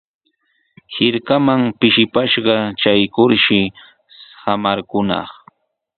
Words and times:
Hirkaman 0.93 1.61
pishipashqa 1.79 2.55
traykurshi 2.79 3.59
samaykunaq. 4.41 5.29